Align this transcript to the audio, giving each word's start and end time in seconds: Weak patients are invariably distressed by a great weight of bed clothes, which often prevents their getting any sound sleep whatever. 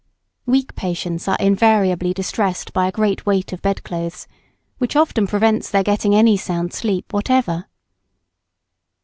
Weak 0.47 0.73
patients 0.73 1.27
are 1.27 1.37
invariably 1.39 2.11
distressed 2.11 2.73
by 2.73 2.87
a 2.87 2.91
great 2.91 3.27
weight 3.27 3.53
of 3.53 3.61
bed 3.61 3.83
clothes, 3.83 4.25
which 4.79 4.95
often 4.95 5.27
prevents 5.27 5.69
their 5.69 5.83
getting 5.83 6.15
any 6.15 6.37
sound 6.37 6.73
sleep 6.73 7.13
whatever. 7.13 7.67